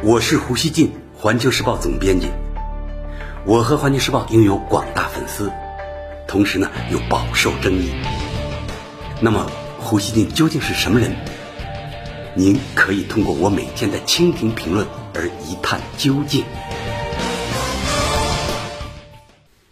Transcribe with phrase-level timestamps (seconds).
[0.00, 2.28] 我是胡锡进，环球时报总编辑。
[3.44, 5.50] 我和环球时报拥有广大粉丝，
[6.28, 7.90] 同时呢又饱受争议。
[9.20, 11.16] 那么胡锡进究竟是什么人？
[12.36, 16.44] 您可以通过我每天的蜻蜓评论而一探究竟。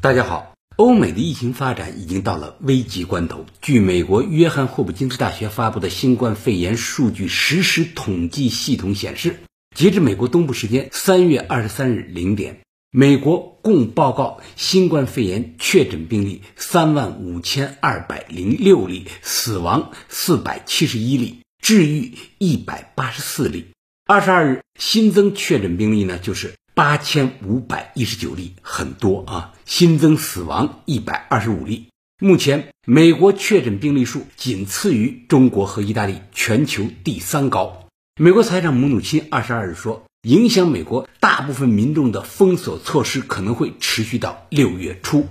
[0.00, 3.44] 大家好，欧美的疫情发展已经到了危急关头。
[3.60, 9.40] 据美国约翰霍普金斯大学发布的新冠肺炎数据实时统计系统显示。
[9.74, 23.66] 截至美国东部时间三月二十三日零点，美国共报告新冠肺炎确诊病例三万五千二百零六例，死亡四百七十一例，治愈一百八十四例。
[24.06, 29.54] 二十二日新增确诊病例呢，就是八千五百一十九例，很多啊。
[29.64, 31.86] 新增死亡一百二十五例。
[32.20, 37.81] 目前，美国确诊病例数仅次于中国和意大利，全球第三高。
[38.20, 45.26] 美国财长姆努钦二十二日说，影响美国大部分民众的封锁措施可能会持续到六月初。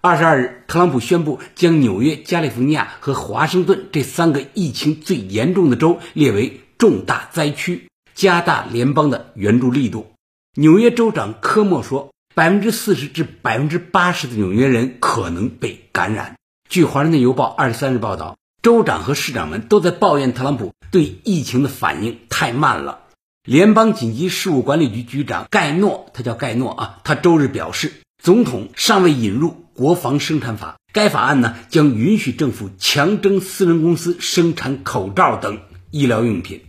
[0.00, 10.12] 二十二日，特朗普宣布将纽约、加利福尼亚和华盛顿这三个疫情最严重的州列为重大灾区，加大联邦的援助力度。
[10.54, 16.36] 纽约州长科莫说，百分之四十至百分之八十的纽约人可能被感染。
[16.68, 18.36] 据《华盛顿邮报》二十三日报道。
[18.62, 23.00] 州长和市长们都在抱怨特朗普对疫情的反应太慢了。
[23.42, 36.60] 联邦紧急事务管理局局长盖诺，他叫盖诺啊，他周日表示，总统尚未引入国防生产法，该法案呢将允许政府强征私人公司生产口罩等医疗用品。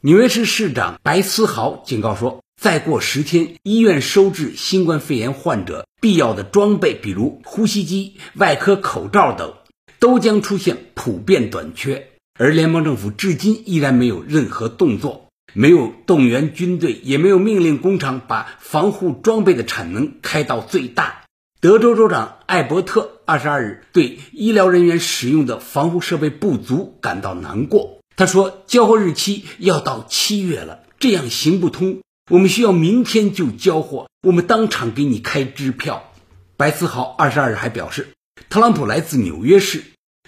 [0.00, 9.54] 纽约市市长白思豪警告说，再过十天，医院收治新冠肺炎患者必要的装备，比如呼吸机、外科口罩等。
[9.98, 12.08] 都将出现普遍短缺，
[12.38, 21.22] 而联邦政府至今依然没有任何动作，没有动员军队，也没有命令工厂把防护装备的产能开到最大。
[21.60, 27.98] 德州州长艾伯特二十二日对医疗人员使用的防护设备不足感到难过。
[28.14, 32.00] 他说：“交货日期要到七月了，这样行不通。
[32.30, 36.12] 我们需要明天就交货，我们当场给你开支票。”
[36.56, 38.08] 白思豪二十二日还表示。
[38.48, 39.82] 特朗普来自纽约市，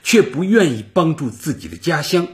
[0.08, 2.26] 却不愿意帮助自己的家乡。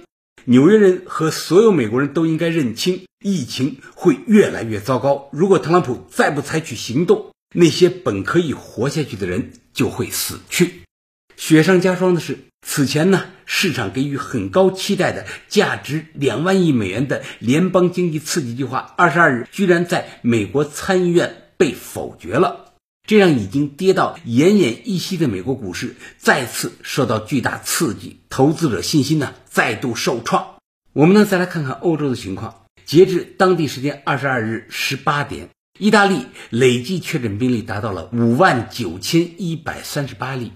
[0.44, 5.28] 纽约人和所有美国人都应该认清，疫情会越来越糟糕。
[5.32, 10.82] 如果特朗普再不采取行动，那些本可以活下去的人就会死去。
[11.34, 22.63] 雪上加霜的是，此前呢，市场给予很高期待的价值两万亿美元的联邦经济刺激计划，二十二日居然在美国参议院被否决了。
[23.06, 30.54] 这让已经跌到奄奄一息的美国股市再次受到巨大刺激，投资者信心呢再度受创。
[30.94, 32.62] 我们呢再来看看欧洲的情况。
[32.86, 40.52] 截至当地时间二十二日十八点，意大利累计确诊病例达到了五万九千一百三十八例，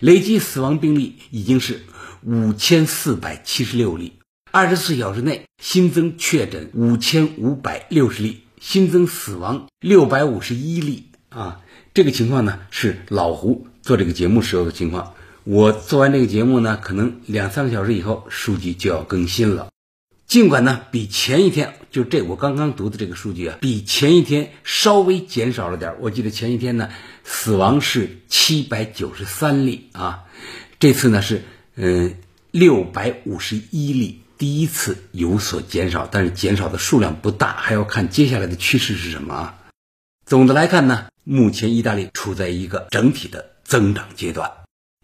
[0.00, 1.82] 累计死亡病例已经是
[2.24, 4.14] 五千四百七十六例。
[4.50, 11.60] 二十四小时内新增确诊五千五百六十例，新增死亡六百五十一例啊。
[11.94, 15.12] 这个情况呢是老胡做这个节目时候的情况。
[15.44, 19.68] 我做完这个节目呢，可能两三个小时以后数据就要更新了。
[20.26, 25.96] 尽管呢比前一天就这我刚刚读的这个数据啊，比前一天稍微减少了点。
[26.00, 26.88] 我记得前一天呢
[27.24, 30.24] 死亡是七百九十三例啊，
[30.78, 31.42] 这次呢是
[31.74, 32.14] 嗯
[32.50, 39.58] 六百五十一例，第一次有所减少，但是减少的数量不大，还要看接下来的趋势是什么啊。
[40.24, 41.11] 总的来看呢。
[41.24, 44.50] 目前，意大利处在一个整体的增长阶段。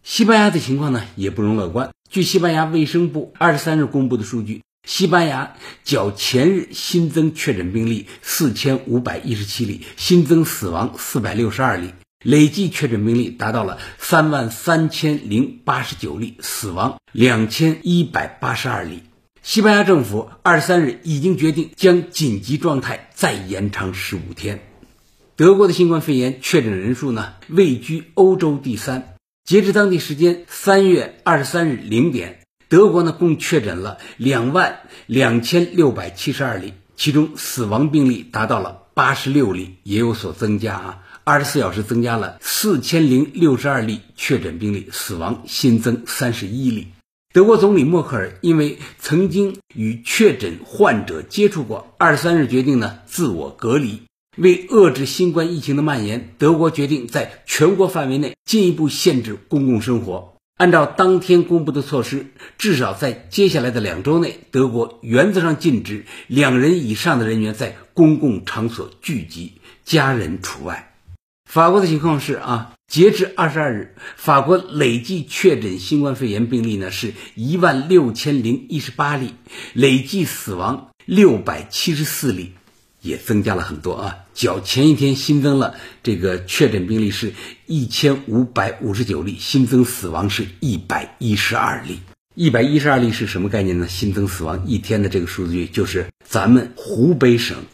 [0.02, 1.90] 西班牙的情况呢，也不容乐观。
[2.10, 11.92] 据西班牙卫生部二十三日公布的数据，西班牙较前日新增确诊病例四千五百一十七例，新增死亡四百六十二例，
[12.24, 19.04] 累计确诊病例达到了三万三千零八十九例，死亡两千一百八十二例。
[19.42, 24.67] 西班牙政府二十三日已经决定将紧急状态再延长十五天。
[25.38, 29.14] 德国的新冠肺炎确诊人数呢，位居欧洲第三。
[29.44, 41.02] 截至当地时间三月二十三日零点，德国呢共确诊了两万两千六百七十二例，其中死亡病例达到了八十六例，也有所增加啊。
[41.22, 46.88] 二十四小时增加了四千零六十二例确诊病例，死亡新增三十一例。
[47.32, 54.02] 德国总理默克尔因为曾经与确诊患者接触过，二十三日决定呢自我隔离。
[54.38, 60.36] 为遏制新冠疫情的蔓延，德国决定在全国范围内进一步限制公共生活。
[60.56, 62.26] 按照当天公布的措施，
[62.56, 69.54] 至少在接下来的两周内，德国原则上禁止两人以上的人员在公共场所聚集，
[69.84, 70.94] 家人除外。
[71.50, 79.34] 法国的情况是啊，截至二十二日，法国累计确诊新冠肺炎病例呢是一万六千零一十八例，
[79.72, 82.52] 累计死亡六百七十四例。
[83.00, 84.16] 也增加了很多啊！
[84.34, 87.32] 较前一天新增了这个确诊病例是
[87.66, 92.00] 一千五百五十九例，新增死亡是一百一十二例。
[92.34, 93.88] 一百一十二例是什么概念呢？
[93.88, 97.64] 新增死亡一天的这个数据，就是咱们湖北省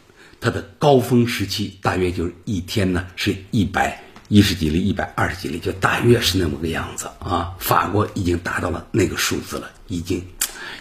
[0.41, 7.53] 它的高峰时期，大约就是一天呢是一百一十几例、一百二十几例，就大约是那么个样子啊。
[7.59, 10.23] 法国已经达到了那个数字了，已经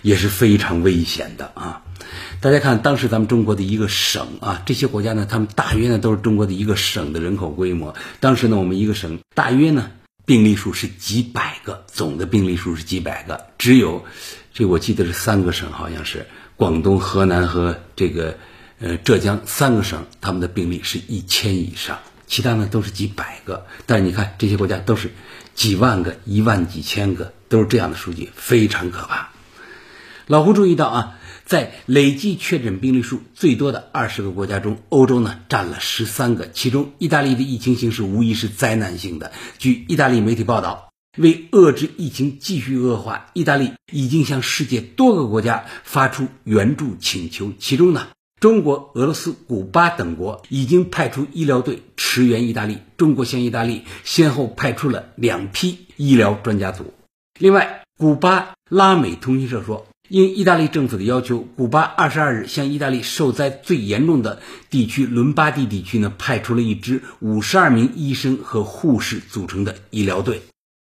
[0.05, 1.83] 也是非常危险的啊。
[2.41, 7.95] 大家看，当时咱们中国的一个省啊，这些国家呢，他们大约呢都是中国的一个省的人口规模。
[8.21, 9.91] 当时呢，我们一个省大约呢
[10.27, 13.47] 病例数是几百个，总的病例数是几百个。
[13.56, 14.05] 只有
[14.53, 18.37] 这我记得是三个省，好像是广东、河南和这个
[18.79, 23.67] 呃浙江三个省，他们的病例是一千以上，其他呢都是几百个。
[23.87, 25.11] 但是你看这些国家都是
[25.55, 29.31] 几万个、一万几千个，都是这样的数据，非常可怕。
[30.26, 31.19] 老胡注意到啊。
[31.44, 39.31] 在累计确诊病例数最多的二十个国家中，欧洲呢占了十三个，其中意大利的疫情形势无疑是灾难性的。
[39.59, 40.88] 据意大利媒体报道，
[41.19, 48.06] 为遏制疫情继续恶化，意大利已经向世界多个国家发出援助请求，其中呢，
[48.41, 52.79] 中国、俄罗斯、古巴等国已经派出医疗队驰援意大利。
[52.97, 56.94] 中国向意大利先后派出了两批医疗专家组。
[57.38, 59.87] 另外，古巴拉美通讯社说。
[60.11, 70.43] 应意大利政府的要求，古巴二十二日向意大利受灾最严重的地区伦巴第地区呢派出了一支五十二名医生和护士组成的医疗队。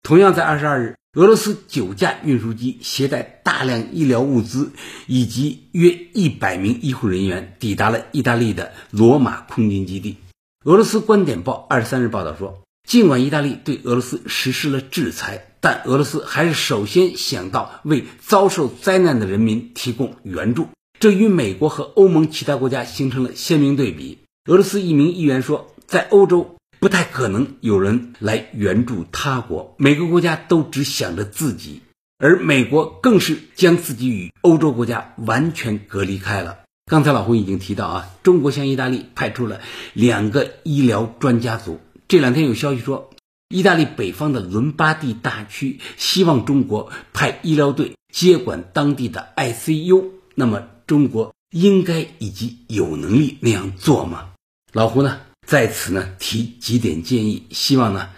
[0.02, 4.72] 同样在二十二日，俄罗斯九架运输机携带大量医疗物资
[5.06, 10.16] 以及约一百名医护人员抵达了意大利的罗马空军基地。
[10.64, 15.51] 俄罗斯观点报二十三日报道说，尽管意大利对俄罗斯实施了制裁。
[15.62, 20.66] 但俄罗斯还是首先想到为遭受灾难的人民提供援助，
[20.98, 24.18] 这与美国和欧盟其他国家形成了鲜明对比。
[24.50, 31.80] 俄罗斯一名议员说，在欧洲不太可能有人来援助他国，每个国家都只想着自己，
[32.18, 36.58] 而美国更是将自己与欧洲国家完全隔离开了。
[36.86, 39.60] 刚才老胡已经提到啊，中国向意大利派出了
[39.92, 41.78] 两个医疗专家组。
[42.08, 43.10] 这两天有消息说。
[43.52, 54.30] 意大利北方的伦巴第大区希望中国派医疗队接管当地的 ICU，那么中国应该以及有能力那样做吗？
[54.72, 58.08] 老胡呢在此呢提几点建议，希望呢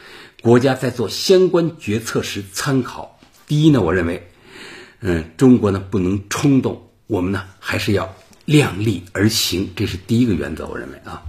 [0.41, 3.19] 国家在做相关决策时参考。
[3.49, 4.31] 第一呢，我认为，
[5.01, 8.15] 嗯，中国呢不能冲动，我们呢还是要
[8.45, 10.69] 量力而行，这是第一个原则。
[10.69, 11.25] 我认为啊，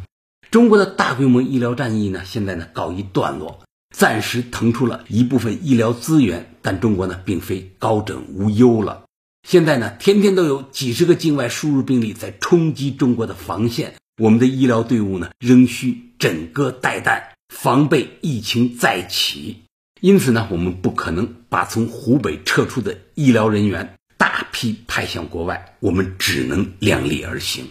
[0.52, 3.65] 中国的大规模医疗战役呢现在呢告一段落。
[3.96, 9.04] 暂时腾出了一部分医疗资源，但中国呢并非高枕无忧了。
[9.48, 19.62] 现在呢，天天都有几十个境外输入病例在冲击中国的防线，我们的医疗队伍呢仍需枕戈待旦，防备疫情再起。
[20.02, 27.68] 因此呢，我们不可能把从湖北撤出的医疗人员大批派向国外，我们只能量力而行。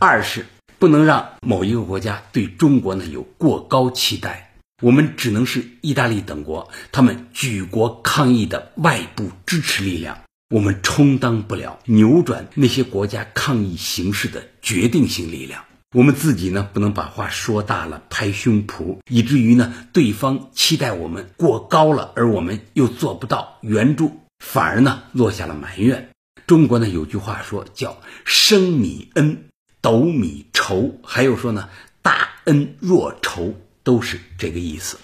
[0.00, 0.46] 二是
[0.80, 4.47] 不能让某一个国家对中国呢有过高期待。
[4.80, 15.64] 我们只能是意大利等国他们举国抗议的外部支持力量，我们充当不了扭转那些国家抗议形势的决定性力量。
[15.96, 26.10] 我们自己呢，不能把话说大了，拍胸脯，以至于呢，对方期待我们过高了，而我们又做不到援助，反而呢，落下了埋怨。
[26.46, 29.48] 中国呢，有句话说叫“升米恩，
[29.80, 31.68] 斗米仇”，还有说呢
[32.00, 33.56] ，“大恩若仇”。
[33.88, 34.98] 都是这个意思。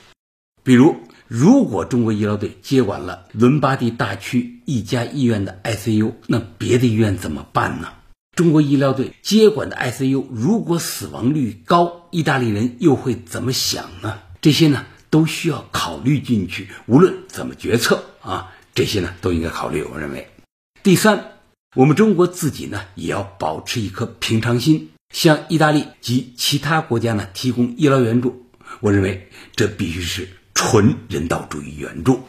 [0.62, 7.94] 比如，如果中国医疗队接管了伦巴第大区一家医院的 ICU，那别的医院怎么办呢？
[8.36, 14.18] 中国医疗队接管的 ICU 如果死亡率高，意大利人又会怎么想呢？
[14.42, 16.68] 这些呢都需要考虑进去。
[16.84, 19.82] 无论怎么决策啊，这些呢都应该考虑。
[19.82, 20.28] 我认为，
[20.82, 21.38] 第三，
[21.74, 28.43] 我们中国自己呢也要保持一颗平常心，向意大利及其他国家呢提供医疗援助。
[28.80, 32.20] 我认为这必须是纯人道主义援助，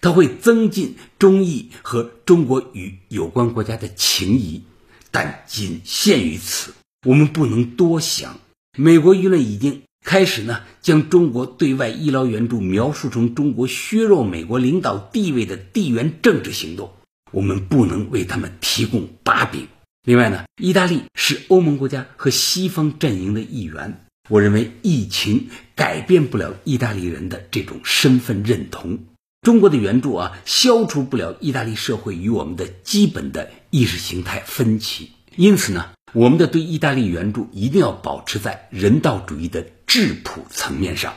[0.00, 4.62] 它会增进中意和中国与有关国家的情谊，
[5.10, 6.72] 但仅限于此。
[7.06, 8.38] 我们不能多想。
[8.78, 16.92] 美国舆论已经开始呢将中国对外医疗援助描述成中国削弱美国领导地位的地缘政治行动，
[17.32, 19.66] 我们不能为他们提供把柄。
[20.04, 29.00] 另外呢，意大利是欧盟国家和西方阵营的一员，我认为疫情改变不了意大利人的这种身份认同。
[29.42, 35.10] 中国的援助啊，消除不了意大利社会与我们的基本的意识形态分歧。
[35.34, 41.14] 因此呢，我们的对意大利援助一定要保持在人道主义的质朴层面上，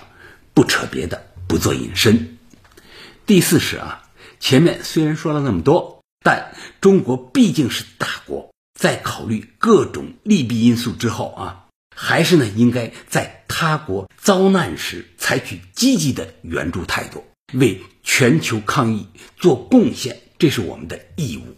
[0.56, 2.40] 不扯别的，不做引申。
[3.28, 4.04] 第四是啊，
[4.40, 11.63] 前面虽然说了那么多，但中国毕竟是大国，在考虑各种利弊因素之后啊，
[11.96, 17.24] 还是呢应该在他国遭难时采取积极的援助态度。
[17.54, 19.08] 为全球抗疫
[19.38, 21.56] 做贡献，这是我们的义务。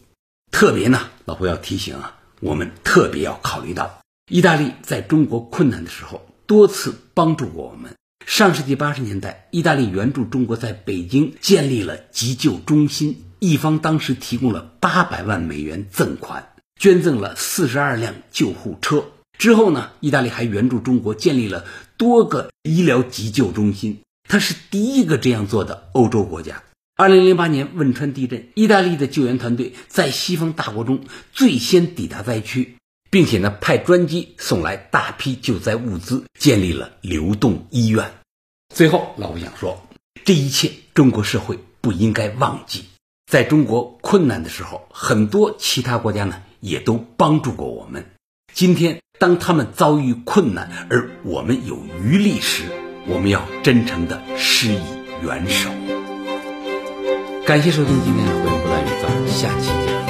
[0.52, 7.94] 特别呢，老胡要提醒啊，我们特别要考虑到，意大利在中国困难的时候多次帮助过我们。
[8.26, 19.06] 上世纪八十年代，意大利援助中国在北京建立了急救中心，一方当时提供了八百万美元赠款，捐赠了四十二辆救护车。
[19.38, 21.66] 之后呢，意大利还援助中国建立了
[21.98, 24.00] 多个医疗急救中心。
[24.28, 26.64] 它是第一个这样做的欧洲国家。
[26.96, 31.02] 二零零八年汶川地震，意大利的救援团队在西方大国中
[31.34, 32.78] 最先抵达灾区，
[33.12, 38.14] 并且呢派专机送来大批救灾物资，建立了流动医院。
[38.74, 39.86] 最后，老吴想说，
[40.24, 42.86] 这一切中国社会不应该忘记，
[43.30, 48.06] 在中国困难的时候，很多其他国家呢也都帮助过我们。
[48.54, 52.64] 今天，当他们遭遇困难，而我们有余力时，
[53.08, 54.82] 我们要真诚的施以
[55.24, 55.70] 援手。
[57.46, 60.05] 感谢收听今天的《回不乱语》，咱们下期见。